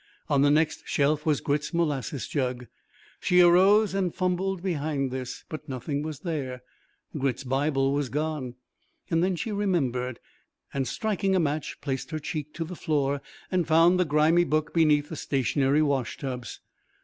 On 0.29 0.41
the 0.41 0.49
next 0.49 0.81
shelf 0.87 1.27
was 1.27 1.41
Grit's 1.41 1.75
molasses 1.75 2.27
jug. 2.27 2.65
She 3.19 3.39
arose 3.39 3.93
and 3.93 4.15
fumbled 4.15 4.63
behind 4.63 5.11
this, 5.11 5.43
but 5.47 5.69
nothing 5.69 6.01
was 6.01 6.21
there 6.21 6.63
Grit's 7.15 7.43
Bible 7.43 7.93
was 7.93 8.09
gone. 8.09 8.55
Then 9.11 9.35
she 9.35 9.51
remembered, 9.51 10.19
and 10.73 10.87
striking 10.87 11.35
a 11.35 11.39
match 11.39 11.81
placed 11.81 12.09
her 12.09 12.17
cheek 12.17 12.51
to 12.55 12.63
the 12.63 12.75
floor 12.75 13.21
and 13.51 13.67
found 13.67 13.99
the 13.99 14.03
grimy 14.05 14.43
book 14.43 14.73
beneath 14.73 15.09
the 15.09 15.15
stationary 15.15 15.83
washtubs. 15.83 16.61